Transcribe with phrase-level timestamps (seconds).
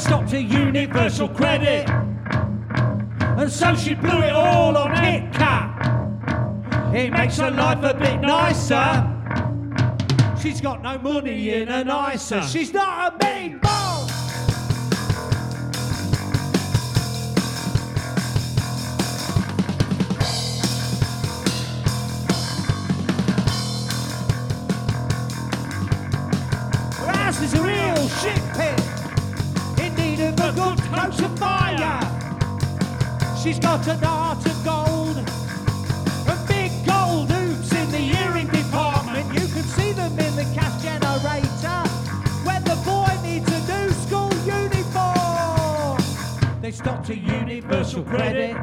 [0.00, 1.86] Stopped at Universal Credit.
[3.38, 6.94] And so she blew it all on Kit Kat.
[6.94, 9.06] It makes her life a bit nicer.
[10.40, 12.48] She's got no money in an ISA.
[12.48, 14.09] She's not a mean ball.
[31.22, 32.00] Of fire.
[33.42, 35.16] She's got an art of gold.
[36.28, 39.26] And big gold hoops in the earring department.
[39.34, 41.88] You can see them in the cash generator.
[42.44, 45.98] When the boy needs a new school uniform.
[46.60, 48.56] They stopped at Universal Credit.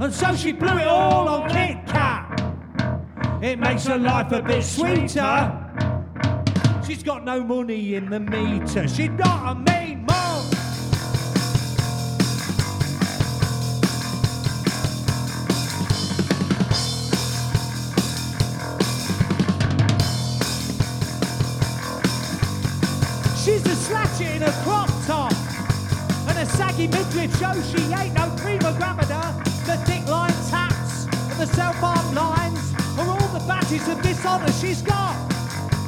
[0.00, 2.28] And so she blew it all on Kit Kat.
[3.42, 5.58] It makes her life a bit sweeter.
[6.86, 8.86] She's got no money in the meter.
[8.88, 9.81] She's not a mean
[23.44, 25.32] She's a slatchet in a crop top
[26.28, 29.34] and a saggy midriff shows she ain't no prima grammada.
[29.66, 34.80] The thick line tats and the self-armed lines are all the badges of dishonour she's
[34.80, 35.16] got.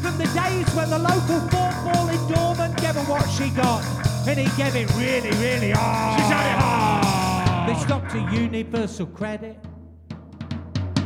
[0.02, 3.84] From the days when the local football in Dorman gave her what she got.
[4.26, 6.18] And he gave it really, really hard.
[6.18, 7.68] She's had it hard.
[7.68, 9.56] They stopped at Universal Credit.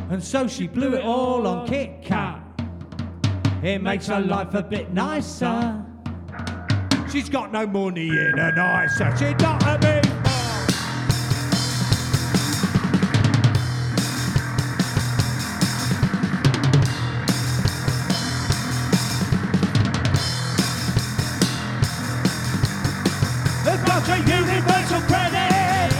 [0.08, 2.40] And so she blew it all on Kit Kat.
[3.62, 5.84] It makes her life a bit nicer.
[7.10, 9.16] She's got no money in an ISA.
[9.18, 9.78] She's not a
[23.84, 25.92] got a universal credit.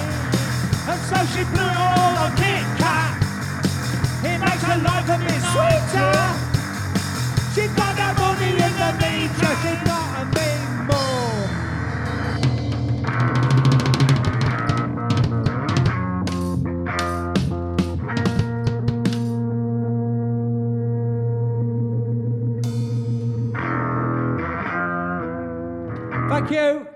[0.89, 3.17] And so she blew all on Kit Kat.
[4.25, 6.13] It makes her life a bit sweeter.
[7.55, 7.73] She's
[26.29, 26.88] Thank you.